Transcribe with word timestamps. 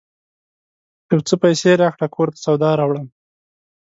یو 1.11 1.19
څه 1.27 1.35
پیسې 1.43 1.71
راکړه! 1.83 2.07
کور 2.15 2.27
ته 2.33 2.39
سودا 2.45 2.71
راوړم 2.79 3.05